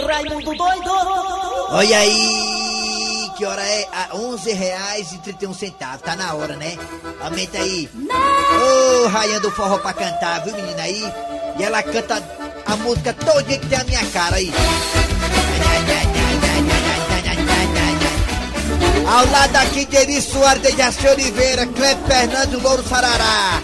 [0.00, 0.90] Raimundo doido!
[1.68, 3.88] Olha aí, que hora é?
[3.92, 6.76] Ah, 11 reais e 31 centavos, tá na hora, né?
[7.20, 7.88] Aumenta aí.
[7.94, 11.04] Ô, oh, raiando forró pra cantar, viu, menina aí?
[11.58, 12.22] E ela canta
[12.66, 14.52] a música todinha que tem a minha cara aí.
[19.06, 23.62] Ao lado aqui de Eri Soares, de Jaci Oliveira, Cleber Fernandes, Louro Sarará.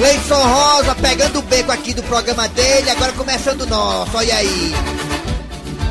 [0.00, 4.72] Gleison Rosa pegando o beco aqui do programa dele, agora começando o nosso, olha aí.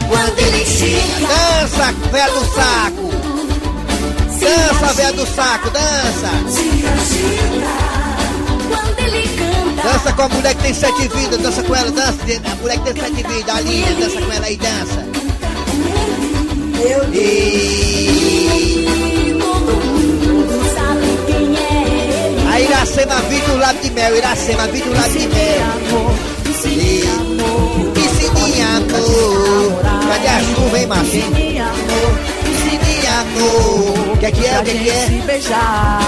[0.09, 3.09] Quando ele chega, Dança, véia do saco.
[4.39, 6.29] Dança, véia do saco, dança.
[8.69, 12.17] Quando ele canta, Dança com a mulher que tem sete vidas, dança com ela, dança.
[12.51, 15.05] A mulher que tem sete vidas, a linda, dança com ela aí, dança.
[19.39, 19.85] Todo
[20.25, 22.47] mundo sabe quem é ele.
[22.47, 25.61] A Iracema vive do lado de mel, Iracema vive do lado de mel.
[25.61, 26.15] amor,
[26.49, 27.91] ensine amor.
[27.93, 29.38] Piscininha, amor.
[30.29, 31.31] A chuva, hein, Marcinho?
[31.31, 34.13] Ensine amor.
[34.13, 35.05] O que é que é, o que é que é?
[35.07, 35.99] se beijar.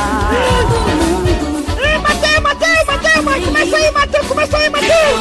[1.83, 5.19] Ei, Mateus, Mateus, Mateus, mas começa aí, Mateus, começa aí, Mateus!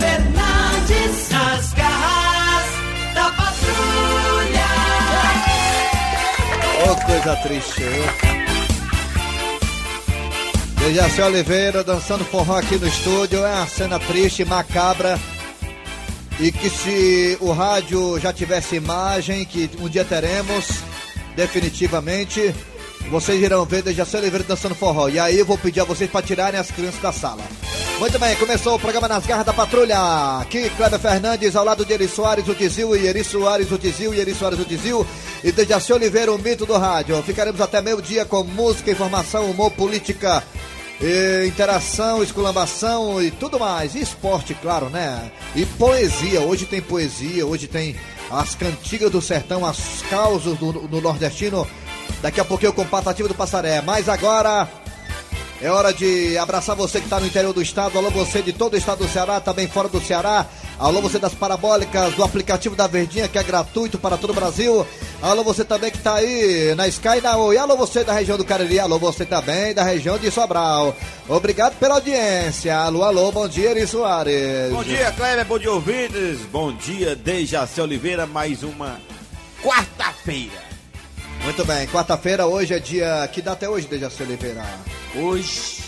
[0.00, 2.66] Fernandes nas garras
[3.14, 4.70] da patrulha.
[6.90, 7.84] Ô, coisa triste.
[10.78, 13.44] Dejaci Oliveira dançando forró aqui no estúdio.
[13.44, 15.18] É uma cena triste, macabra.
[16.40, 20.66] E que se o rádio já tivesse imagem, que um dia teremos,
[21.36, 22.54] definitivamente,
[23.10, 25.08] vocês irão ver Dejaci Oliveira dançando forró.
[25.08, 27.42] E aí eu vou pedir a vocês para tirarem as crianças da sala.
[28.00, 29.96] Muito bem, começou o programa Nas Garras da Patrulha.
[30.40, 34.12] Aqui, Cleber Fernandes, ao lado de Eri Soares, o Tizil, e Eri Soares, o Tizil,
[34.12, 35.06] e Eri Soares, o Tizil.
[35.44, 37.22] E Dejaci Oliveira, o mito do rádio.
[37.22, 40.42] Ficaremos até meio-dia com música, informação, humor, política,
[41.00, 43.94] e interação, esculambação e tudo mais.
[43.94, 45.30] E esporte, claro, né?
[45.54, 46.40] E poesia.
[46.40, 47.96] Hoje tem poesia, hoje tem
[48.30, 51.66] as cantigas do sertão, as causas do, do nordestino.
[52.22, 53.80] Daqui a pouquinho com o Patativo do Passaré.
[53.82, 54.68] Mas agora
[55.60, 57.98] é hora de abraçar você que está no interior do estado.
[57.98, 60.46] Alô, você de todo o estado do Ceará, também fora do Ceará.
[60.78, 64.84] Alô, você das parabólicas, do aplicativo da Verdinha, que é gratuito para todo o Brasil.
[65.22, 67.56] Alô, você também que está aí na Sky na Oi.
[67.56, 68.80] Alô, você da região do Cariri.
[68.80, 70.94] Alô, você também da região de Sobral.
[71.28, 72.76] Obrigado pela audiência.
[72.76, 74.72] Alô, alô, bom dia, Eri Soares.
[74.72, 76.40] Bom dia, Kleber, bom dia, ouvintes.
[76.50, 79.00] Bom dia, Dejaci Oliveira, mais uma
[79.62, 80.64] quarta-feira.
[81.44, 83.28] Muito bem, quarta-feira, hoje é dia.
[83.32, 84.64] Que data é hoje, Dejaci Oliveira?
[85.14, 85.83] Hoje.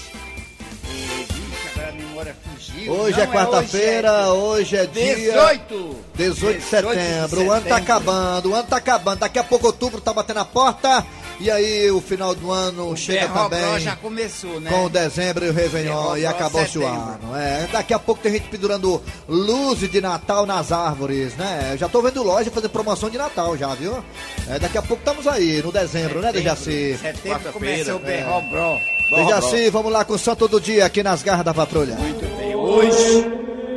[2.88, 5.14] Hoje Não, é quarta-feira, hoje é dia.
[5.14, 5.96] 18!
[6.14, 9.20] 18 de setembro, o ano tá acabando, o ano tá acabando.
[9.20, 11.04] Daqui a pouco outubro tá batendo a porta.
[11.38, 13.80] E aí o final do ano chega Berrobró também.
[13.80, 14.70] já começou, né?
[14.70, 16.98] Com o dezembro e o Réveillon e acabou-se o setembro.
[16.98, 17.36] ano.
[17.36, 21.70] É, daqui a pouco tem gente pendurando luzes de Natal nas árvores, né?
[21.72, 24.02] Eu já tô vendo loja fazendo promoção de Natal já, viu?
[24.48, 26.96] É, daqui a pouco estamos aí, no dezembro, né, Dejaci?
[26.98, 28.16] Setembro começou o é.
[28.16, 28.80] Berrobró.
[29.10, 31.94] Dejaci, vamos lá com o santo do dia aqui nas garras da patrulha.
[31.96, 32.25] Muito.
[32.68, 33.24] Hoje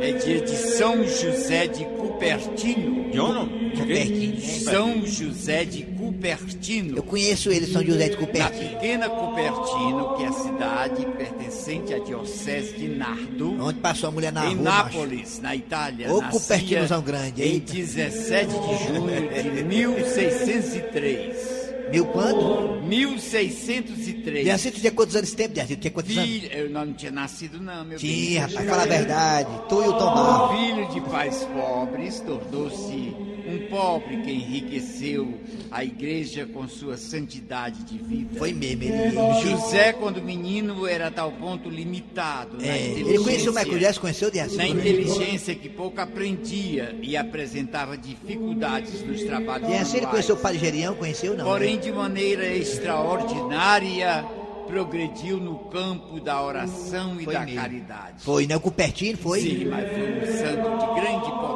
[0.02, 3.08] é dia de São José de Cupertino.
[3.12, 3.70] De onde?
[3.76, 4.40] Cupertino.
[4.40, 6.96] São José de Cupertino.
[6.96, 8.68] Eu conheço ele, São José de Na Cupertino.
[8.70, 14.32] pequena Cupertino, que é a cidade pertencente à diocese de Nardo, Onde passou a mulher
[14.32, 14.64] na em rua.
[14.64, 16.12] Nápoles, na Itália.
[16.12, 17.72] Ô, Cupertinozão grande, Em eita.
[17.72, 21.59] 17 de junho de 1603.
[21.90, 22.82] Mil quando?
[22.82, 24.44] 1603.
[24.44, 25.76] Dejaci, tu tinha quantos anos esse tempo, Dejaci?
[25.76, 26.30] Tu tinha quantos anos?
[26.30, 27.98] Filho, eu não tinha nascido não, meu.
[27.98, 29.48] Tinha, rapaz, fala a verdade.
[29.68, 30.56] Tu e o Tom Barro.
[30.56, 33.29] Filho de pais pobres, tornou-se
[33.70, 35.38] pobre que enriqueceu
[35.70, 38.38] a igreja com sua santidade de vida.
[38.38, 39.12] Foi mesmo, ele.
[39.42, 43.10] José, quando menino, era a tal ponto limitado na É, inteligência.
[43.14, 44.56] ele conheceu o Michael Jackson, conheceu o Dejaci?
[44.56, 50.58] na inteligência que pouco aprendia e apresentava dificuldades nos trabalhos Dejaci, ele conheceu o Padre
[50.58, 51.44] Gerião, conheceu não?
[51.44, 51.82] Porém, né?
[51.82, 54.24] de maneira extraordinária,
[54.66, 57.60] progrediu no campo da oração e Foi da mesmo.
[57.60, 58.14] caridade.
[58.22, 58.56] Foi, né?
[58.56, 59.40] O Cupertino, foi?
[59.40, 61.49] Sim, mas foi um santo de grande um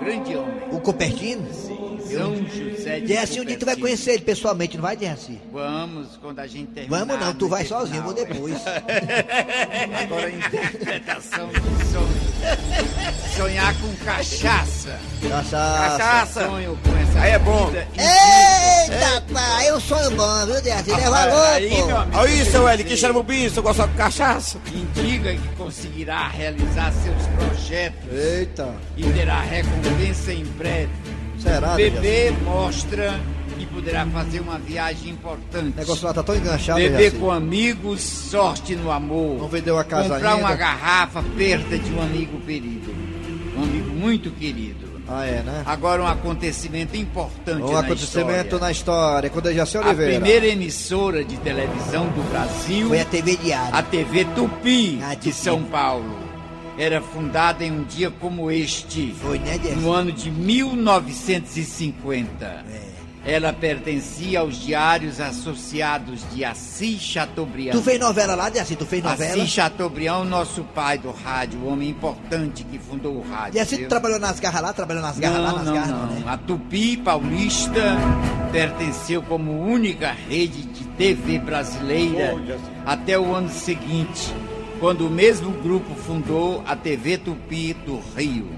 [0.00, 0.54] grande homem.
[0.72, 1.52] O Cupertino?
[1.52, 1.79] São
[2.10, 5.38] José de Dejaci, um dia tu vai conhecer ele pessoalmente, não vai, Dejaci?
[5.52, 6.98] Vamos, quando a gente terminar.
[6.98, 7.80] Vamos não, tu vai final.
[7.80, 8.56] sozinho, eu vou depois.
[10.02, 12.30] Agora a interpretação de sonho.
[13.36, 14.98] Sonhar com cachaça.
[15.22, 15.50] Nossa.
[15.50, 16.46] Cachaça.
[16.46, 17.70] Sonho com essa Aí é bom.
[17.74, 20.90] Eita, pai, eu sonho bom, viu, Dejaci?
[20.90, 24.58] Leva valor, Aí, meu amigo, Olha isso, você Eli, que o bicho, gosta de cachaça.
[24.72, 30.90] Indica que conseguirá realizar seus projetos Eita, e terá recompensa em breve.
[31.40, 31.74] Será?
[31.74, 33.18] Bebê mostra
[33.58, 35.74] que poderá fazer uma viagem importante.
[35.74, 37.16] O negócio lá tá tão enganchado, Beber Dejaci.
[37.18, 39.38] com amigos, sorte no amor.
[39.38, 40.46] Não vendeu a casa Comprar ainda.
[40.46, 42.90] uma garrafa, perda de um amigo querido.
[43.58, 44.88] um amigo muito querido.
[45.12, 45.62] Ah, é, né?
[45.66, 48.58] Agora um acontecimento importante Um na acontecimento história.
[48.60, 50.12] na história, Dejaci A Oliveira.
[50.20, 53.74] primeira emissora de televisão do Brasil, Foi a TV Diário.
[53.74, 55.32] a TV Tupi Ah, de Tupi.
[55.32, 56.16] São Paulo,
[56.78, 62.44] era fundada em um dia como este, Foi, né, no ano de 1950.
[62.44, 62.90] É.
[63.22, 67.72] Ela pertencia aos diários associados de Assis Chateaubriand.
[67.72, 68.74] Tu fez novela lá, Diaci?
[68.76, 69.34] Tu fez novela?
[69.34, 73.62] Assis Chateaubriand, nosso pai do rádio, o homem importante que fundou o rádio.
[73.66, 73.88] Tu viu?
[73.90, 74.72] trabalhou nas garras lá?
[74.72, 76.06] Trabalhou nas garras lá, Não, nas não, garras não.
[76.06, 76.22] né?
[76.26, 77.94] A Tupi Paulista
[78.52, 82.34] pertenceu como única rede de TV brasileira
[82.86, 84.32] até o ano seguinte,
[84.80, 88.48] quando o mesmo grupo fundou a TV Tupi do Rio.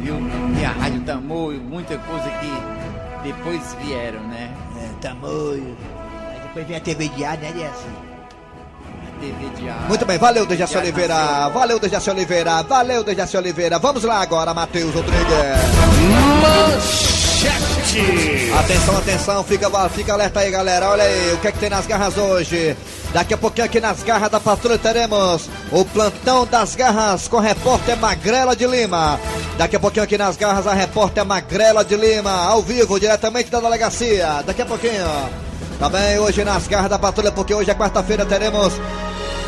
[0.00, 0.16] Viu?
[0.58, 2.50] E a Rádio Tamoio, muita coisa que
[3.22, 4.50] depois vieram, né?
[4.82, 5.76] É, tamanho.
[6.32, 7.84] Aí depois vem a TV Diário, né, Diaci?
[9.20, 9.88] TV Diário.
[9.88, 11.14] Muito bem, valeu, Dejaci Oliveira.
[11.14, 11.50] nasceu.
[11.52, 12.62] Valeu, Dejaci Oliveira.
[12.62, 13.78] Valeu, Dejaci Oliveira.
[13.78, 15.26] Vamos lá agora, Matheus Rodrigues.
[16.42, 18.50] Manchete.
[18.58, 20.88] Atenção, atenção, fica, fica alerta aí, galera.
[20.90, 22.74] Olha aí, o que é que tem nas garras hoje?
[23.16, 27.40] Daqui a pouquinho aqui nas garras da patrulha teremos o plantão das garras com a
[27.40, 29.18] repórter Magrela de Lima.
[29.56, 33.58] Daqui a pouquinho aqui nas garras a repórter Magrela de Lima, ao vivo, diretamente da
[33.58, 34.42] delegacia.
[34.44, 35.06] Daqui a pouquinho.
[35.78, 38.74] Também hoje nas garras da patrulha, porque hoje é quarta-feira, teremos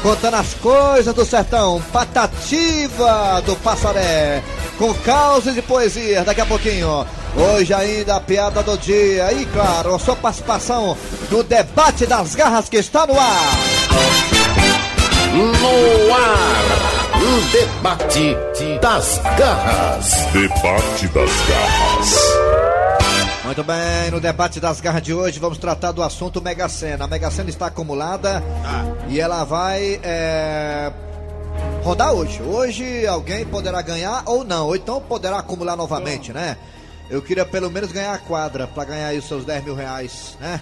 [0.02, 4.42] contando as coisas do sertão, patativa do Passaré,
[4.78, 7.04] com causas e poesias daqui a pouquinho.
[7.36, 10.96] Hoje ainda a piada do dia e claro, a sua participação
[11.30, 13.58] no debate das garras que está no ar.
[15.34, 16.98] No ar.
[17.20, 18.36] O debate
[18.80, 20.12] das garras.
[20.32, 22.68] Debate das garras.
[23.44, 27.04] Muito bem, no debate das garras de hoje vamos tratar do assunto Mega Sena.
[27.04, 28.42] A Mega Sena está acumulada
[29.08, 30.92] e ela vai é,
[31.82, 32.42] rodar hoje.
[32.42, 36.56] Hoje alguém poderá ganhar ou não, ou então poderá acumular novamente, né?
[37.08, 40.36] Eu queria pelo menos ganhar a quadra para ganhar aí os seus 10 mil reais,
[40.40, 40.60] né?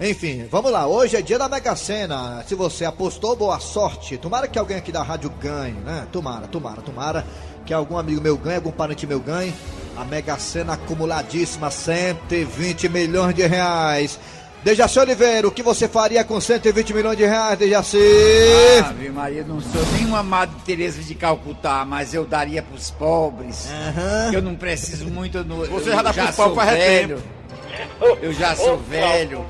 [0.00, 0.86] Enfim, vamos lá.
[0.86, 2.44] Hoje é dia da Mega Sena.
[2.46, 4.16] Se você apostou, boa sorte.
[4.16, 6.06] Tomara que alguém aqui da rádio ganhe, né?
[6.12, 7.26] Tomara, tomara, tomara.
[7.66, 9.52] Que algum amigo meu ganhe, algum parente meu ganhe.
[9.96, 14.20] A Mega Sena acumuladíssima, 120 milhões de reais.
[14.62, 17.98] Dejaci Oliveira, o que você faria com 120 milhões de reais, Dejaci?
[18.84, 23.68] Ave Maria, não sou nenhuma Madre Teresa de Calcutá, mas eu daria pros pobres.
[23.70, 24.30] Aham.
[24.30, 25.44] que Eu não preciso muito.
[25.44, 27.22] No, Você eu já dá pros sou pobres faz velho.
[28.20, 29.46] Eu já sou velho.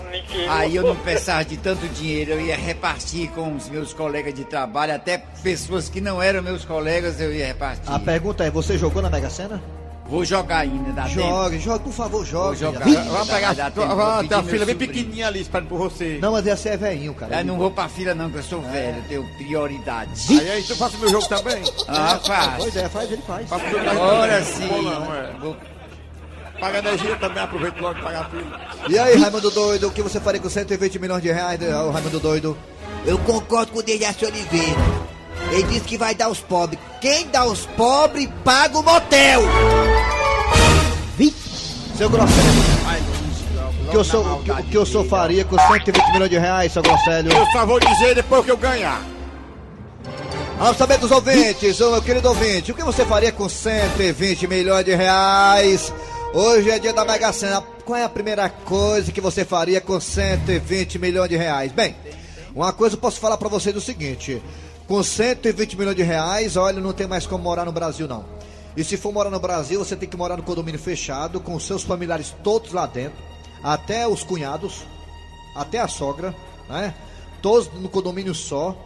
[0.50, 2.32] Aí eu não precisava de tanto dinheiro.
[2.32, 6.64] Eu ia repartir com os meus colegas de trabalho, até pessoas que não eram meus
[6.64, 7.90] colegas, eu ia repartir.
[7.90, 9.62] A pergunta é, você jogou na Mega Sena?
[10.08, 11.14] Vou jogar ainda, dá tempo.
[11.20, 12.56] Jogue, jogue, por favor, Vou jogue.
[12.60, 12.84] jogar.
[12.84, 13.08] Dejaci.
[13.10, 13.55] Vamos pegar.
[13.55, 16.19] Dá vou uma meu fila bem pequenininha ali esperando por você.
[16.22, 17.40] Não, mas esse é velhinho, cara.
[17.40, 20.10] Eu não vou pra fila não, que eu sou velho, eu tenho prioridade.
[20.31, 21.62] Aí, aí tu faça meu jogo também.
[21.87, 22.55] Ah, faz.
[22.56, 23.46] Pois é, faz, ele faz.
[23.52, 24.66] Agora sim.
[24.66, 25.32] Vou não, é.
[25.40, 25.56] Vou-
[26.58, 28.61] Paga energia também, aproveita logo e paga a fila.
[28.88, 32.19] E aí, Raimundo Doido, o que você faria com 120 milhões de reais, ô Raimundo
[32.19, 32.58] Doido?
[33.06, 34.81] Eu concordo com o Dejaci Oliveira.
[35.52, 36.81] Ele disse que vai dar aos pobres.
[37.00, 39.40] Quem dá aos pobres, paga o motel.
[41.99, 42.61] Seu Grosselho,
[43.83, 46.39] o que, eu sou, o, que, o que eu sou faria com 120 milhões de
[46.39, 47.33] reais, seu Grosselho?
[47.33, 49.05] Eu só vou dizer depois que eu ganhar.
[50.61, 54.85] Vamos saber dos ouvintes, ô meu querido ouvinte, o que você faria com 120 milhões
[54.85, 55.93] de reais?
[56.33, 57.61] Hoje é dia da Mega Sena.
[57.85, 61.73] Qual é a primeira coisa que você faria com 120 milhões de reais?
[61.73, 61.97] Bem,
[62.55, 64.40] uma coisa eu posso falar pra vocês o seguinte:
[64.87, 68.25] com 120 milhões de reais, olha, não tem mais como morar no Brasil, não.
[68.78, 71.82] E se for morar no Brasil, você tem que morar no condomínio fechado, com seus
[71.82, 73.18] familiares todos lá dentro,
[73.61, 74.87] até os cunhados,
[75.52, 76.32] até a sogra,
[76.68, 76.94] né?
[77.42, 78.76] Todos no condomínio só,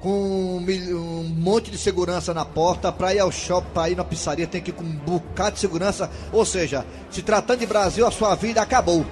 [0.00, 4.46] com um, monte de segurança na porta, pra ir ao shopping, pra ir na pizzaria,
[4.46, 6.08] tem que ir com um bocado de segurança.
[6.32, 9.04] Ou seja, se tratando de Brasil, a sua vida acabou.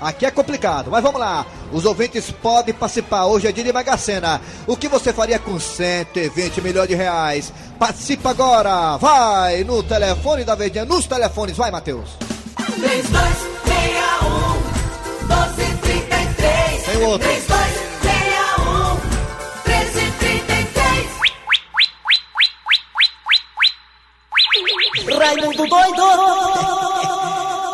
[0.00, 1.44] Aqui é complicado, mas vamos lá.
[1.72, 3.26] Os ouvintes podem participar.
[3.26, 4.40] Hoje é dia de Mega Sena.
[4.66, 7.52] O que você faria com 120 milhões de reais?
[7.78, 8.96] Participa agora.
[8.96, 11.56] Vai no telefone da Verdinha, nos telefones.
[11.56, 12.10] Vai, Matheus.
[12.56, 17.28] 3261 1233 Tem outro.
[17.28, 18.94] 3261
[19.66, 21.08] 1333
[25.18, 26.97] Raimundo doido!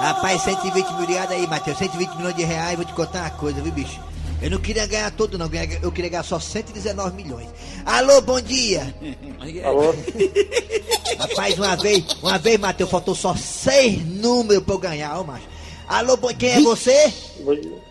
[0.04, 1.78] Rapaz, 120 milhões aí, Matheus.
[1.78, 3.98] 120 milhões de reais, vou te contar uma coisa, viu, bicho?
[4.42, 5.48] Eu não queria ganhar todo, não.
[5.80, 7.48] Eu queria ganhar só 119 milhões.
[7.86, 8.94] Alô, bom dia.
[9.64, 9.94] Alô?
[11.18, 15.48] Rapaz, uma vez, uma vez, Matheus, faltou só seis números pra eu ganhar, ó, macho.
[15.88, 17.10] Alô, bom, quem é você?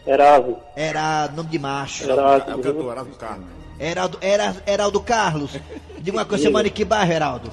[0.05, 0.59] Erasmo.
[0.75, 2.07] Era nome de macho.
[2.07, 3.43] É o cantor, era do carro.
[3.79, 5.51] Heraldo, era, Heraldo Carlos.
[5.97, 7.51] Diga uma coisa, você mora em que bairro, Heraldo?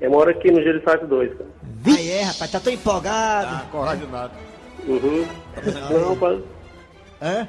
[0.00, 1.50] Eu moro aqui no Gerissato 2, cara.
[1.86, 3.48] Aí é, rapaz, tá tão empolgado.
[3.54, 4.32] Ah, coragem nada.
[4.86, 5.26] Uhum.
[5.90, 6.42] Não, pai.
[7.20, 7.48] Hã?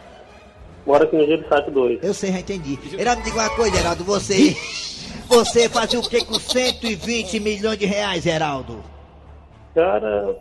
[0.86, 2.00] Moro aqui no Gerissato 2.
[2.04, 2.78] Eu sei, já entendi.
[2.98, 4.56] Heraldo, me diga uma coisa, Heraldo, você.
[5.28, 8.84] Você fazia o que com 120 milhões de reais, Heraldo?
[9.74, 10.36] Cara,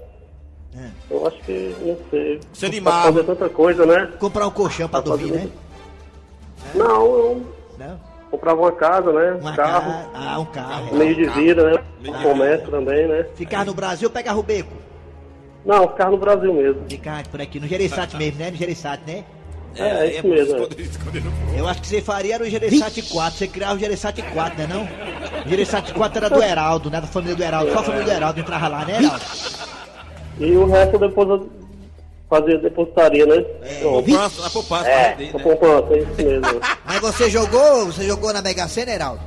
[0.77, 0.89] É.
[1.09, 2.41] eu acho que, não sei.
[2.53, 3.13] Você Pode animava.
[3.13, 4.07] fazer tanta coisa, né?
[4.19, 5.49] Comprar um colchão pra dormir, né?
[6.75, 7.47] Não, eu
[7.79, 8.01] Não?
[8.31, 9.33] Comprava uma casa, né?
[9.41, 9.93] Uma Um carro.
[9.93, 10.11] casa.
[10.15, 10.89] Ah, um carro.
[10.93, 10.95] é.
[10.99, 11.83] Meio de vida, né?
[12.01, 13.27] Meio de Comércio também, né?
[13.35, 14.75] Ficar no Brasil, pegar o beco.
[15.65, 16.83] Não, ficar no Brasil mesmo.
[16.89, 18.51] Ficar por aqui, no Gereissati mesmo, né?
[18.51, 19.25] No Gereissati, né?
[19.77, 20.59] É, é isso mesmo, é.
[20.63, 23.39] esconder- esconder no- Eu acho que você faria era o Gereissati 4.
[23.39, 24.83] Você criava o Gereissati 4, né não?
[25.45, 27.01] O Gereissati 4 era do Heraldo, né?
[27.01, 27.73] Da família do Heraldo.
[27.73, 29.25] Só a família do Heraldo entrava lá, né, Heraldo?
[30.41, 31.51] E o resto depois eu
[32.31, 33.43] fazia depositaria, né?
[33.81, 34.05] Pronto.
[34.07, 35.31] Poupança, na poupança, É, a né?
[35.43, 36.61] poupança, é isso mesmo.
[36.87, 39.21] Mas você jogou, você jogou na Mega Sena, Heraldo?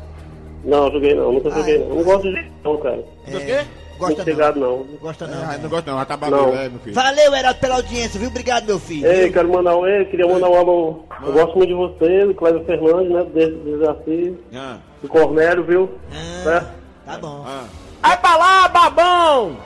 [0.63, 1.79] Não, joguei não, nunca Ah, joguei é.
[1.79, 1.89] não.
[1.97, 2.95] Não gosto de não, cara.
[3.27, 3.65] Do quê?
[3.99, 4.77] Gosta Muito chegado, não.
[4.79, 4.85] não.
[4.97, 5.43] Gosta não.
[5.43, 5.59] Ah, né?
[5.61, 6.29] não gosto não, tá Não.
[6.31, 6.95] bagulho, é, meu filho.
[6.95, 8.29] Valeu, Heraldo, pela audiência, viu?
[8.29, 9.05] Obrigado, meu filho.
[9.05, 9.33] Ei, viu?
[9.33, 11.03] quero mandar um ei, queria mandar um alô.
[11.25, 13.25] Eu gosto muito de você, do Cléber Fernandes, né?
[13.33, 15.89] Desde o desafio, Ah, do Cornélio, viu?
[16.11, 16.67] Ah, Né?
[17.05, 17.43] tá bom.
[17.45, 17.65] ah.
[18.01, 19.57] Vai pra lá, babão!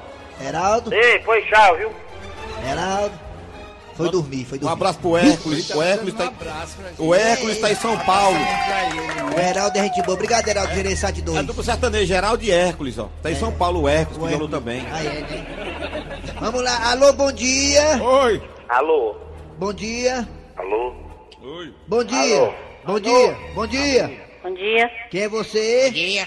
[0.46, 1.90] Heraldo, Ei, foi tchau, viu?
[2.70, 3.27] Heraldo.
[3.98, 4.74] Foi dormir, foi Um dormir.
[4.74, 5.70] abraço pro Hércules.
[5.72, 6.32] O Hércules tá,
[7.00, 8.38] o Hércules tá em São Paulo.
[9.36, 10.14] O Heraldo é gente boa.
[10.14, 11.46] Obrigado, Heraldo, Gereissati É 2.
[11.48, 13.10] duplo sertanejo, Geraldo e Hércules, ó.
[13.24, 14.80] Tá em São Paulo o Hércules, que falou também.
[14.82, 16.36] É, né?
[16.40, 18.02] Vamos lá, alô, bom dia.
[18.04, 18.42] Oi!
[18.70, 19.16] Alô?
[19.58, 20.28] Bom dia.
[20.56, 20.94] Alô?
[21.42, 21.74] Oi!
[21.88, 22.54] Bom dia.
[22.86, 23.38] Bom dia.
[23.56, 24.28] Bom dia.
[24.44, 26.26] Bom dia, Quem é você?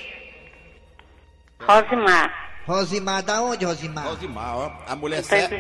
[1.61, 2.51] Rosimar.
[2.67, 4.07] Rosimar, da onde, Rosimar?
[4.09, 4.73] Rosimar, ó.
[4.87, 5.55] A mulher certa.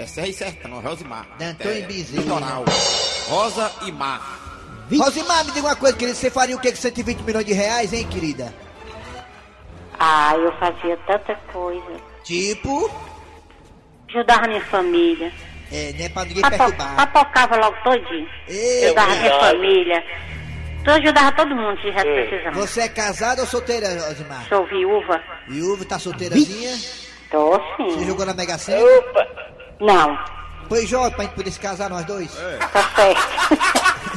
[0.00, 1.26] É Serra e Sertão, Rosimar.
[1.38, 2.22] Antônio Bezerra.
[2.22, 2.64] Litoral.
[3.28, 4.38] Rosa e Mar.
[4.98, 6.16] Rosimar, me diga uma coisa, querida.
[6.16, 8.54] Você faria o que com 120 milhões de reais, hein, querida?
[9.98, 12.00] Ah, eu fazia tanta coisa.
[12.24, 12.90] Tipo,
[14.08, 15.30] Ajudava minha família.
[15.70, 16.96] é, né, pra ninguém Papo, perturbar.
[16.96, 18.26] papocava logo todinho.
[18.48, 20.04] Ei, Ajudava minha família.
[20.82, 22.52] Tu ajudava todo mundo que já precisava.
[22.58, 24.48] você é casada ou solteira, Rosimar?
[24.48, 25.20] Sou viúva.
[25.46, 26.74] Viúva, tá solteirazinha?
[27.30, 28.06] Tô Você sim.
[28.06, 28.80] jogou na Mega Sena?
[29.80, 30.18] Não,
[30.68, 32.30] Pois joga pra gente poder se casar nós dois.
[32.72, 33.20] tá certo.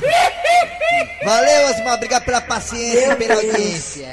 [1.26, 1.94] Valeu, Osmar.
[1.96, 4.08] Obrigado pela paciência e pela audiência.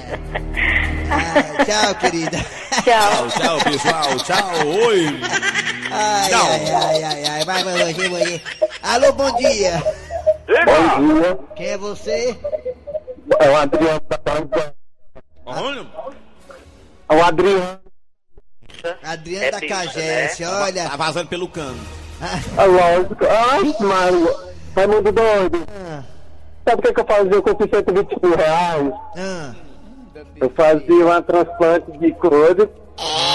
[1.11, 2.39] Ah, tchau, querida.
[2.85, 3.29] Tchau.
[3.29, 4.17] Tchau, tchau, pessoal.
[4.25, 5.07] Tchau, oi.
[5.91, 6.47] Ai, Tchau.
[6.47, 7.45] ai, ai, ai, ai.
[7.45, 8.43] Vai, vai, vai, vai.
[8.83, 9.83] Alô, bom dia.
[10.47, 11.39] Bom dia.
[11.57, 12.39] Quem é você?
[13.39, 14.75] É o Adriano da Bahia.
[15.45, 15.87] Olha.
[17.09, 17.81] É o Adriano.
[19.03, 20.89] Adriano da Cagesse, olha.
[20.89, 21.79] Tá vazando pelo cano.
[22.57, 23.25] É lógico.
[23.27, 24.51] Ai, mas...
[24.77, 25.67] Raimundo doido.
[25.69, 26.03] Ah,
[26.69, 28.93] Sabe o que, que eu fazia com esses 120 mil reais?
[29.17, 29.53] ah.
[30.37, 32.63] Eu fazia uma transplante de coisa.
[32.63, 33.30] Eita,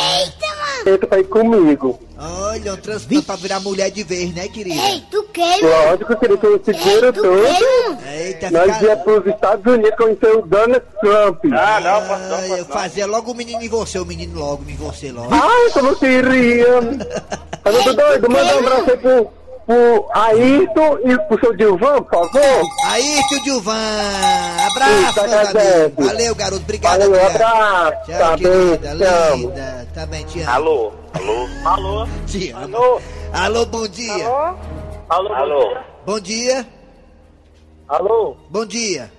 [0.91, 1.07] mano!
[1.07, 1.99] pra ir comigo.
[2.17, 4.81] Olha, um transplante pra virar mulher de vez, né, querida?
[5.11, 8.07] Tu quer, Lógico, eu queria que eu seguro tudo.
[8.09, 8.97] Eita, Nós ia fica...
[8.97, 11.39] pros Estados Unidos conhecer o Donald Trump.
[11.53, 15.29] Ah, Ah, eu fazia logo o menino em você, o menino logo em você logo.
[15.31, 16.65] Ai, como queria.
[17.65, 18.29] Tá muito doido?
[18.29, 19.27] Manda um abraço aí pro,
[19.65, 22.63] pro Ayrton e pro seu Dilvan, por favor.
[22.87, 23.73] Aí, tio Dilvan.
[24.71, 25.91] Abraço, Isso.
[26.07, 26.61] Valeu, garoto.
[26.61, 27.35] Obrigado, Valeu, obrigado.
[27.35, 28.05] abraço.
[28.05, 29.31] Tchau, Tá bem, querida.
[29.31, 29.47] amo.
[29.49, 29.87] Linda.
[29.93, 30.51] Tá bem, te amo.
[30.51, 30.91] Alô?
[31.13, 31.47] Alô?
[31.65, 32.07] Alô?
[32.27, 32.75] Te amo.
[32.77, 33.01] Alô?
[33.33, 34.27] Alô, bom dia.
[35.09, 35.33] Alô?
[35.33, 35.77] Alô?
[36.05, 36.67] Bom dia.
[37.87, 38.37] Alô?
[38.49, 39.11] Bom dia.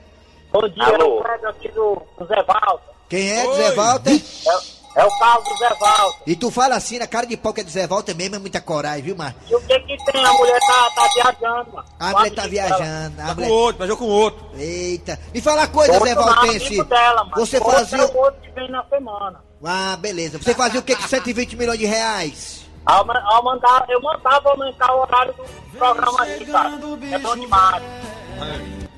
[0.52, 1.22] Bom dia, Alô?
[1.48, 2.80] aqui do, do Zé Walter.
[3.08, 3.46] Quem é?
[3.46, 3.54] Oi.
[3.56, 4.12] Zé Walter?
[4.14, 6.22] É, é o carro do Zé Walter.
[6.26, 8.38] E tu fala assim, na cara de pau que é de Zé Walter mesmo, é
[8.38, 9.34] muita coragem, viu, Mar?
[9.48, 10.24] E o que que tem?
[10.24, 11.84] A mulher tá, tá viajando, mano.
[12.00, 13.20] A mulher tá viajando.
[13.20, 13.50] A Tá com mulher...
[13.52, 14.46] outro, mas eu com outro.
[14.58, 15.18] Eita.
[15.34, 16.84] Me fala uma coisa, Zé Valtense.
[16.84, 17.36] dela, mano.
[17.36, 17.98] Você Outro fazia...
[17.98, 19.40] é o outro que vem na semana.
[19.64, 20.38] Ah, beleza.
[20.38, 22.64] Você fazia o que com 120 milhões de reais?
[22.86, 25.44] Ao, ao mandar, eu mandava aumentar o horário do
[25.78, 26.70] programa aqui, cara.
[27.12, 27.82] É bom demais.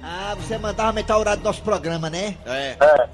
[0.02, 2.36] Ah, você mandava aumentar o horário do nosso programa, né?
[2.46, 2.76] É.
[2.80, 3.08] É.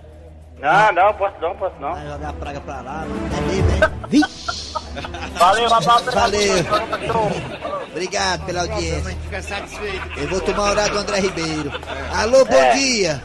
[0.60, 1.92] Não, não, posso não, posso não.
[1.92, 3.90] Vai jogar a praga pra lá, não é mesmo, né?
[4.08, 4.20] Vi?
[5.38, 6.10] Valeu, abraço.
[6.12, 6.64] Valeu.
[7.90, 9.16] Obrigado pela audiência.
[10.16, 11.72] Eu vou tomar o horário do André Ribeiro.
[12.16, 13.22] Alô, bom dia.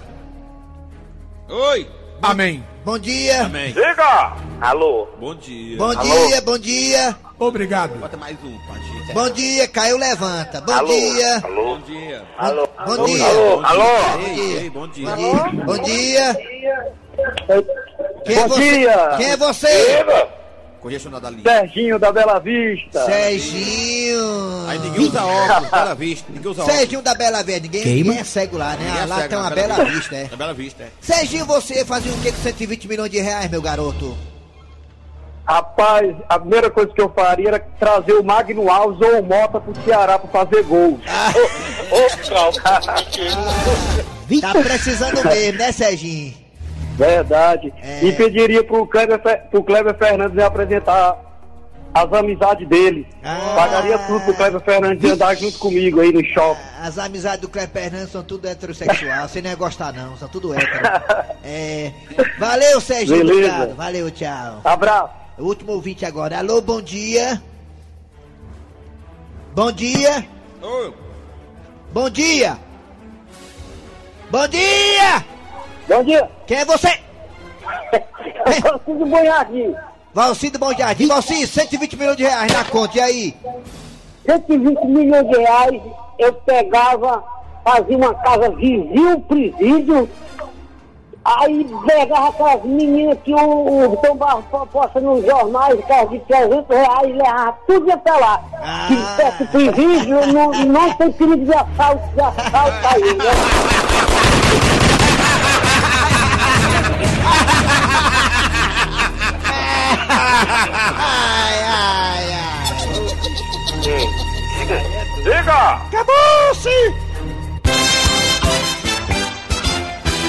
[1.49, 1.89] Oi.
[2.21, 2.63] Amém.
[2.83, 3.45] Bom dia.
[3.45, 3.73] Amém.
[3.73, 4.35] Diga!
[4.61, 5.07] Alô?
[5.19, 5.77] Bom dia.
[5.77, 7.15] Bom dia, bom dia.
[7.39, 7.97] Obrigado.
[7.97, 9.13] Bota mais um, Pachi.
[9.13, 10.59] Bom dia, Caio levanta.
[10.59, 11.39] Bom dia.
[11.39, 12.27] Bom dia.
[12.37, 12.67] Alô?
[12.85, 13.25] Bom dia.
[13.25, 13.65] Alô?
[13.65, 14.19] Alô?
[14.19, 15.09] Ei, ei, bom dia.
[15.65, 16.37] Bom dia.
[18.25, 18.61] Quem é Bom você?
[18.79, 19.13] dia.
[19.17, 20.05] Quem é você?
[20.81, 21.43] Congestionado da linha.
[21.43, 23.03] Serginho da Bela Vista.
[23.05, 24.65] Serginho.
[24.67, 26.31] Aí ninguém usa óculos, bela vista.
[26.31, 26.77] Ninguém usa óculos.
[26.79, 27.59] Serginho da Bela Vista.
[27.61, 28.77] Ninguém, ninguém é cego lá, né?
[28.85, 30.27] Ninguém Ah, é lá cego, tem uma Bela Vista, é.
[30.31, 30.87] Na Bela Vista, é.
[31.01, 34.17] Serginho, você fazia o que com 120 milhões de reais, meu garoto?
[35.45, 39.59] Rapaz, a primeira coisa que eu faria era trazer o Magno Alves ou o Mota
[39.59, 40.99] pro Ceará pra fazer gols.
[44.41, 46.35] Tá precisando mesmo, né, Serginho?
[46.99, 47.73] Verdade.
[47.81, 48.03] É.
[48.03, 51.17] E pediria pro Kleber, pro Kleber Fernandes me apresentar
[51.93, 53.07] as amizades dele.
[53.23, 53.53] Ah.
[53.55, 56.61] Pagaria tudo pro Kleber Fernandes andar junto comigo aí no shopping.
[56.81, 59.27] As amizades do Cleber Fernandes são tudo heterossexual.
[59.27, 60.15] Você não ia gostar, não.
[60.17, 60.69] São tudo hétero.
[61.41, 61.91] É.
[62.37, 63.17] Valeu, Sérgio.
[63.17, 63.33] Beleza.
[63.33, 63.75] Obrigado.
[63.75, 64.61] Valeu, tchau.
[64.63, 65.13] Abraço.
[65.37, 66.37] O último ouvinte agora.
[66.37, 67.41] Alô, bom dia.
[69.55, 70.27] Bom dia.
[70.61, 70.91] Ô,
[71.91, 72.59] Bom dia.
[74.29, 75.25] Bom dia.
[75.89, 76.29] Bom dia.
[76.47, 76.87] Quem é você?
[78.85, 79.75] Preciso banhar aqui.
[80.13, 81.07] Valcido Bom Jardim.
[81.07, 82.97] Valcido, 120 milhões de reais na conta.
[82.97, 83.37] E aí?
[84.25, 85.81] 120 milhões de reais
[86.19, 87.23] eu pegava,
[87.63, 90.09] fazia uma casa vizinho presídio,
[91.23, 96.19] aí pegava aquelas meninas que o, o Tom Barros po- posta nos jornais, casa de
[96.19, 98.41] 300 reais, levava tudo até lá.
[98.61, 98.87] Ah.
[98.87, 103.25] Que perto presídio não, não tem perigo de assalto, de assalto aí, né?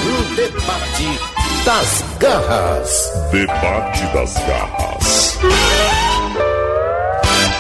[0.06, 1.20] O debate
[1.64, 3.12] das garras.
[3.32, 5.38] Debate das garras.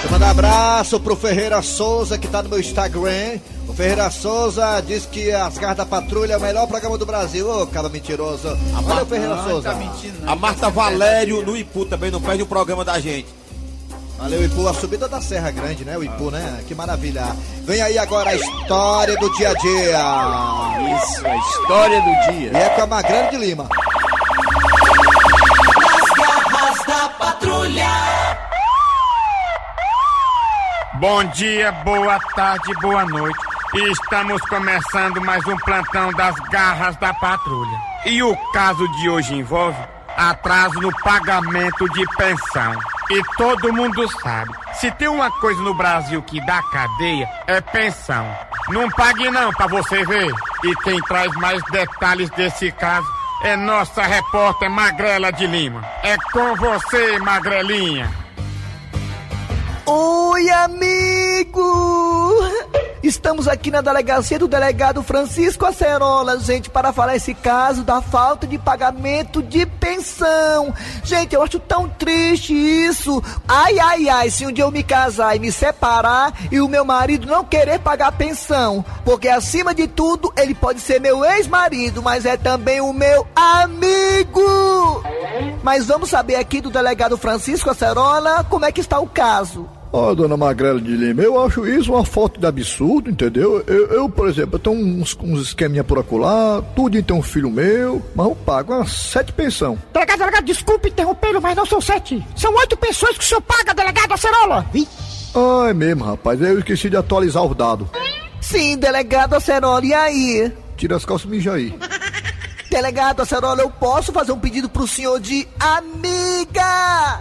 [0.04, 3.38] Eu mando um abraço pro Ferreira Souza, que tá no meu Instagram.
[3.68, 7.48] O Ferreira Souza diz que as garras da patrulha é o melhor programa do Brasil.
[7.50, 8.56] Ô, cara mentiroso.
[8.84, 9.70] Valeu, Ferreira Não, Souza.
[9.70, 10.32] tá mentindo, não.
[10.32, 13.26] a Marta Valério no Ipu também não perde o programa da gente.
[14.20, 14.68] Valeu, Ipu.
[14.68, 15.96] A subida da Serra Grande, né?
[15.96, 16.62] O Ipu, né?
[16.68, 17.24] Que maravilha.
[17.64, 20.98] Vem aí agora a história do dia a dia.
[21.02, 22.56] Isso, a história do E dia.
[22.58, 23.66] é com a Magrana de Lima.
[30.94, 33.38] Bom dia, boa tarde, boa noite.
[33.74, 37.78] Estamos começando mais um plantão das garras da patrulha.
[38.04, 39.78] E o caso de hoje envolve
[40.16, 42.72] atraso no pagamento de pensão.
[43.10, 48.24] E todo mundo sabe, se tem uma coisa no Brasil que dá cadeia, é pensão.
[48.68, 50.32] Não pague não pra você ver.
[50.62, 53.08] E quem traz mais detalhes desse caso
[53.42, 55.84] é nossa repórter Magrela de Lima.
[56.04, 58.08] É com você, Magrelinha.
[59.86, 61.09] Oi, amigo!
[63.02, 68.46] Estamos aqui na delegacia do delegado Francisco Acerola, gente, para falar esse caso da falta
[68.46, 70.72] de pagamento de pensão.
[71.02, 73.22] Gente, eu acho tão triste isso.
[73.48, 76.84] Ai, ai, ai, se um dia eu me casar e me separar e o meu
[76.84, 82.26] marido não querer pagar pensão, porque acima de tudo ele pode ser meu ex-marido, mas
[82.26, 85.02] é também o meu amigo.
[85.62, 89.79] Mas vamos saber aqui do delegado Francisco Acerola como é que está o caso.
[89.92, 93.62] Ó, dona Magrela de Lima, eu acho isso uma falta de absurdo, entendeu?
[93.66, 97.50] Eu, eu, por exemplo, eu tenho uns, uns esqueminha por acolá, tudo então um filho
[97.50, 99.76] meu, mas eu pago umas sete pensão.
[99.92, 102.24] Delegado, delegado, desculpe interrompê-lo, mas não são sete.
[102.36, 104.64] São oito pessoas que o senhor paga, delegado Acerola.
[105.34, 107.88] Ah, é mesmo, rapaz, eu esqueci de atualizar os dados.
[108.40, 110.52] Sim, delegado Acerola, e aí?
[110.76, 111.74] Tira as calças e mija aí.
[112.70, 117.18] Delegado Acerola, eu posso fazer um pedido pro senhor de amiga?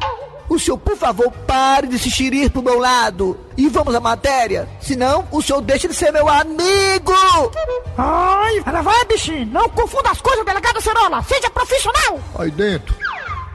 [0.60, 3.38] O senhor, por favor, pare de se xirir pro meu lado.
[3.56, 4.68] E vamos à matéria.
[4.82, 7.14] Senão, o senhor deixa de ser meu amigo.
[7.98, 9.46] Ai, ela vai, bichinho.
[9.46, 11.24] Não confunda as coisas, delegado Acerola.
[11.24, 12.20] Seja profissional.
[12.38, 12.94] Aí dentro.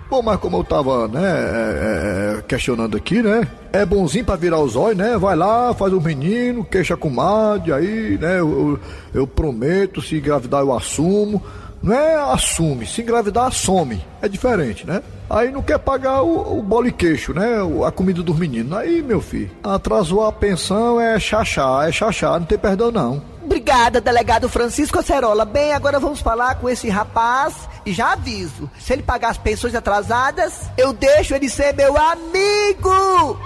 [0.08, 3.46] Bom, mas como eu tava, né, é, é, questionando aqui, né?
[3.70, 5.18] É bonzinho pra virar os olhos, né?
[5.18, 8.40] Vai lá, faz o menino, queixa com madre, aí, né?
[8.40, 8.80] Eu, eu,
[9.12, 11.42] eu prometo, se engravidar eu assumo.
[11.82, 14.02] Não é assume, se engravidar, some.
[14.22, 15.02] É diferente, né?
[15.28, 17.62] Aí não quer pagar o, o bolo e queixo, né?
[17.62, 18.76] O- A comida dos meninos.
[18.78, 23.22] Aí, meu filho, atrasou a pensão, é chachá, é chachá, não tem perdão não.
[23.42, 25.44] Obrigada, delegado Francisco Acerola.
[25.44, 28.70] Bem, agora vamos falar com esse rapaz e já aviso.
[28.78, 33.38] Se ele pagar as pensões atrasadas, eu deixo ele ser meu amigo.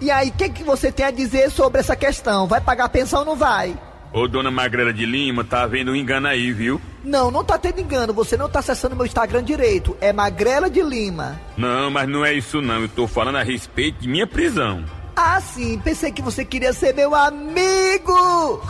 [0.00, 2.46] E aí, o que, que você tem a dizer sobre essa questão?
[2.46, 3.76] Vai pagar a pensão ou não vai?
[4.12, 6.80] Ô, dona Magrela de Lima, tá havendo um engano aí, viu?
[7.04, 8.12] Não, não tá tendo engano.
[8.14, 9.96] Você não tá acessando meu Instagram direito.
[10.00, 11.38] É Magrela de Lima.
[11.56, 12.82] Não, mas não é isso não.
[12.82, 14.84] Eu tô falando a respeito de minha prisão.
[15.14, 15.78] Ah, sim.
[15.78, 18.62] Pensei que você queria ser meu amigo.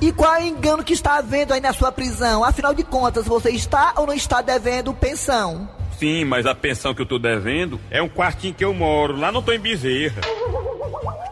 [0.00, 2.42] E qual é o engano que está havendo aí na sua prisão?
[2.42, 5.68] Afinal de contas, você está ou não está devendo pensão?
[5.96, 9.16] Sim, mas a pensão que eu tô devendo é um quartinho que eu moro.
[9.16, 10.20] Lá não tô em Bezerra.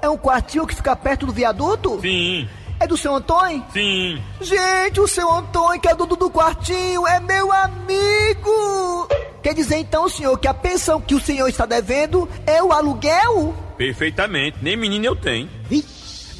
[0.01, 2.01] É um quartinho que fica perto do viaduto?
[2.01, 2.49] Sim,
[2.81, 3.63] É do seu Antônio?
[3.75, 4.23] sim.
[4.41, 9.07] Gente, o seu Antônio, que é dono do quartinho, é meu amigo!
[9.43, 13.55] Quer dizer então, senhor, que a pensão que o senhor está devendo é o aluguel?
[13.77, 15.49] Perfeitamente, nem menino eu tenho.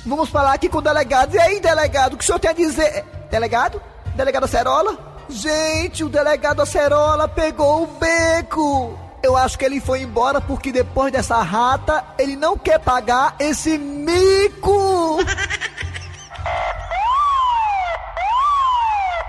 [0.07, 1.35] Vamos falar aqui com o delegado.
[1.35, 3.05] E aí, delegado, o que o senhor tem a dizer?
[3.31, 3.81] Delegado?
[4.17, 4.99] Delegado Acerola?
[5.29, 8.99] Gente, o delegado Acerola pegou o beco.
[9.23, 13.77] Eu acho que ele foi embora porque depois dessa rata, ele não quer pagar esse
[13.77, 15.19] mico.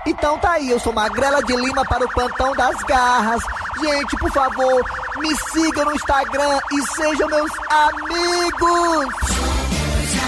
[0.04, 3.40] Então tá aí, eu sou Magrela de Lima para o Plantão das Garras.
[3.80, 4.84] Gente, por favor,
[5.18, 9.06] me sigam no Instagram e sejam meus amigos.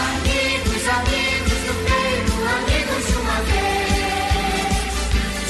[0.06, 4.94] Amigos, amigos do peito, amigos de uma vez.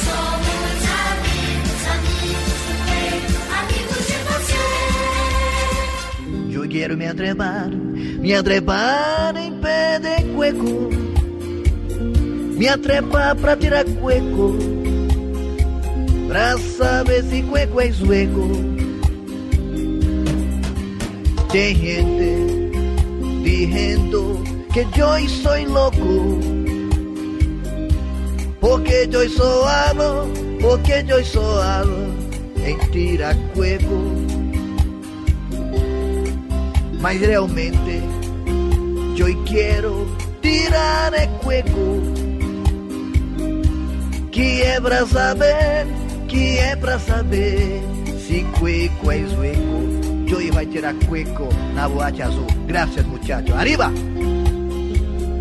[0.05, 4.65] Somos amigos, amigos do peito, amigos de você.
[6.49, 11.04] Yo quiero me atrepar, me atrepar em pé de cueco.
[12.57, 14.57] Me atrepar pra tirar cueco.
[16.29, 18.49] Pra saber si cueco es hueco.
[21.51, 22.71] Tem gente
[23.43, 24.41] diciendo
[24.73, 26.39] que yo soy loco.
[28.61, 30.29] Porque yo soy algo,
[30.61, 32.15] porque yo soy algo
[32.65, 34.01] em tirar cueco.
[37.01, 38.01] Mas realmente
[39.19, 40.07] eu quero
[40.41, 42.14] tirar é cueco
[44.35, 45.87] Que é pra saber,
[46.27, 47.81] que é pra saber
[48.19, 52.47] Se cueco é zueco Joey vai tirar cueco na boate azul.
[52.67, 53.93] Graças muchacho, arriba!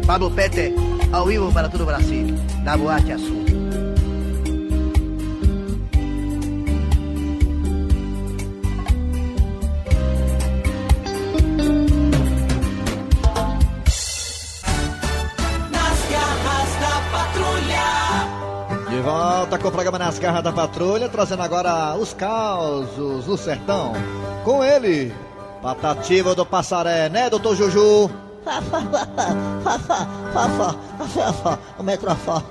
[0.06, 0.76] Pablo Pete,
[1.12, 3.43] ao vivo para todo o Brasil Na boate azul
[19.64, 23.94] com o programa Nas Garras da Patrulha, trazendo agora os causos do sertão.
[24.44, 25.16] Com ele,
[25.62, 28.12] Patativa do Passaré, né, doutor Juju?
[31.80, 32.44] o microfone.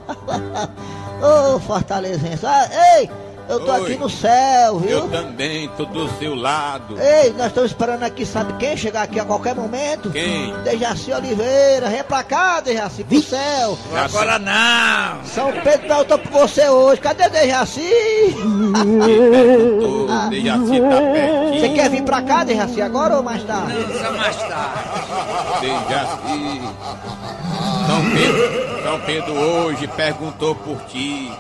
[1.21, 2.47] Ô, Fortalezense.
[2.47, 3.11] Ah, ei,
[3.49, 3.81] eu tô Oi.
[3.83, 4.91] aqui no céu, viu?
[4.91, 6.97] Eu também, tô do seu lado.
[7.01, 10.11] Ei, nós estamos esperando aqui, sabe quem chegar aqui a qualquer momento?
[10.11, 10.55] Quem?
[10.63, 13.79] Dejaci Oliveira, vem pra cá, Dejaci, pro céu.
[13.95, 15.25] Agora não.
[15.25, 17.91] São Pedro perguntou por você hoje, cadê Dejaci?
[19.81, 21.61] Tô, Dejaci tá pertinho.
[21.61, 23.75] Você quer vir pra cá, Dejaci, agora ou mais tarde?
[24.01, 24.83] Só mais tarde.
[25.61, 26.63] Dejaci.
[27.87, 31.33] São Pedro, São Pedro hoje perguntou por ti.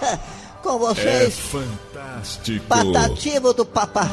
[0.62, 2.66] Com vocês, fantástico.
[2.66, 4.04] Patativa do Papa,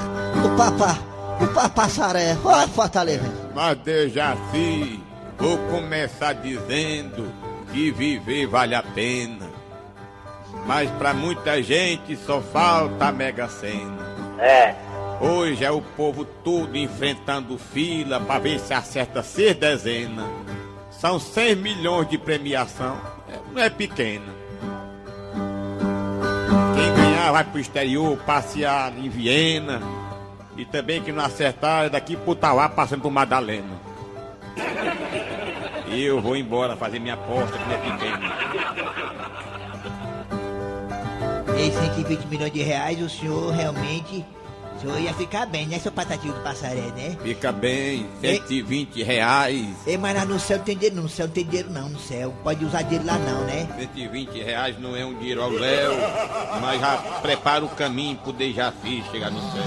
[0.42, 0.98] do Papa,
[1.40, 2.38] do Papassaré.
[2.44, 3.32] Ó, Fortaleza.
[3.54, 5.04] Mas Dejaci,
[5.38, 7.32] vou começar dizendo
[7.72, 9.48] que viver vale a pena.
[10.66, 14.08] Mas pra muita gente só falta a Mega Sena.
[14.40, 14.76] É.
[15.20, 20.26] Hoje é o povo todo enfrentando fila pra ver se acerta seis dezenas.
[20.92, 23.00] São 6 milhões de premiação.
[23.30, 24.37] É, não é pequena.
[27.28, 29.82] Ganhar vai pro exterior passear em Viena.
[30.56, 33.78] E também quem não acertar é daqui pro Tauá passando por Madalena.
[35.90, 38.38] Eu vou embora fazer minha aposta que é pequena.
[41.60, 44.26] E 120 milhões de reais, o senhor realmente.
[44.78, 47.18] O senhor ia ficar bem, né, seu patativo do passaré, né?
[47.24, 49.66] Fica bem, 120 reais.
[49.88, 51.04] Ei, mas lá no céu não tem dinheiro, não.
[51.04, 51.90] No céu não tem dinheiro, não.
[51.90, 52.34] No céu.
[52.44, 53.68] Pode usar dinheiro lá, não, né?
[53.80, 55.94] 120 reais não é um dinheiro ao léu,
[56.62, 59.64] mas já prepara o caminho pro Dejaci chegar no céu.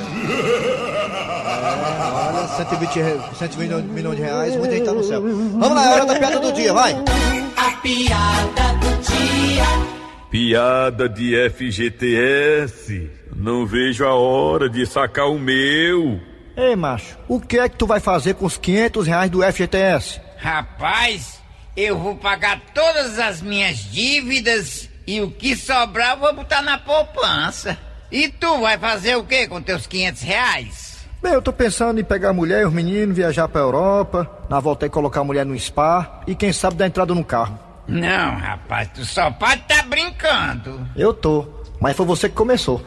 [2.28, 5.20] Olha, 120, re- 120 milhões de reais, muita gente tá no céu.
[5.22, 6.92] Vamos lá, é hora da piada do dia, vai!
[7.56, 8.69] A piada.
[10.30, 13.10] Piada de FGTS.
[13.34, 16.20] Não vejo a hora de sacar o meu.
[16.56, 20.20] Ei, macho, o que é que tu vai fazer com os 500 reais do FGTS?
[20.36, 21.40] Rapaz,
[21.76, 26.78] eu vou pagar todas as minhas dívidas e o que sobrar eu vou botar na
[26.78, 27.76] poupança.
[28.12, 30.98] E tu vai fazer o que com teus 500 reais?
[31.20, 34.60] Bem, eu tô pensando em pegar a mulher e os meninos, viajar pra Europa, na
[34.60, 37.69] volta aí colocar a mulher no spa e quem sabe dar entrada no carro.
[37.90, 40.86] Não, rapaz, tu só pode tá brincando.
[40.96, 41.46] Eu tô,
[41.80, 42.80] mas foi você que começou.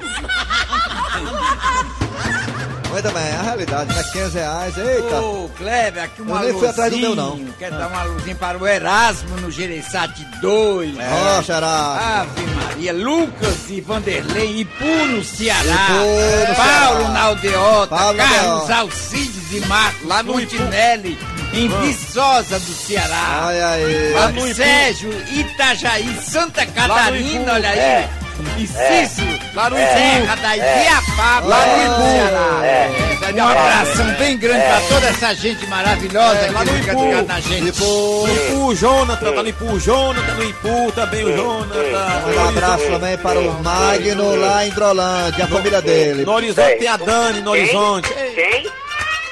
[2.90, 4.04] Muito bem, é a realidade, né?
[4.04, 5.20] 500 reais, eita!
[5.20, 7.40] Ô, Kleber, aqui uma Eu nem fui atrás do meu, não.
[7.58, 10.96] Quero dar uma luzinha para o Erasmo no Gereissati 2.
[10.96, 11.66] Ó, Erasmo.
[11.66, 15.64] Ave Maria, Lucas e Vanderlei, Ipu no Ceará.
[15.64, 17.10] Ipu no Paulo Ceará.
[17.10, 18.76] na Aldeota, Paulo Carlos Aldeota.
[18.76, 21.18] Alcides e Marcos lá no Fontinelli,
[21.54, 23.46] em Viçosa do Ceará.
[23.46, 24.32] Ai, ai.
[24.34, 27.80] No Sérgio, Itajaí, Santa Catarina, olha aí.
[27.80, 28.10] É.
[28.58, 32.04] Cícero, Lá no terra da Ibiapaba, Lá no.
[32.12, 32.66] Ceará.
[32.66, 33.34] É.
[33.36, 34.68] Um abração bem grande É.
[34.70, 37.68] pra toda essa gente maravilhosa É, lá que no fica ligada na gente.
[37.70, 38.28] Ipu.
[38.28, 42.36] Ipu, o Jonathan, tá no Ipu, o Jonathan no Ipu, também o Jonathan.
[42.36, 46.26] Um abraço também para o Magno lá em Drolândia, a família dele.
[46.26, 48.10] No horizonte tem a Dani, no horizonte.
[48.14, 48.68] Quem?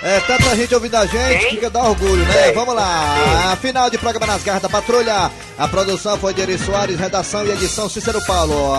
[0.03, 2.51] É, tanta gente ouvindo a gente que dá orgulho, né?
[2.53, 3.51] Vamos lá.
[3.51, 5.29] A final de programa nas garras da patrulha.
[5.57, 8.73] A produção foi de Eri Soares, redação e edição Cícero Paulo.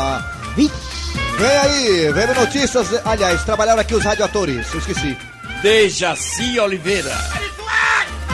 [0.56, 0.70] Vem
[1.46, 2.88] aí, vem notícias.
[3.04, 5.16] Aliás, trabalharam aqui os radioatores, eu esqueci.
[5.62, 7.16] Dejaci Oliveira.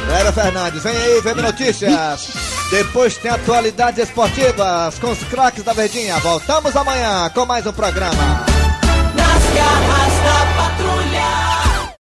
[0.06, 2.28] Cléber Fernandes, vem aí, vem notícias.
[2.70, 6.18] Depois tem atualidades esportivas com os craques da Verdinha.
[6.20, 8.46] Voltamos amanhã com mais um programa.
[9.14, 10.47] Nas garras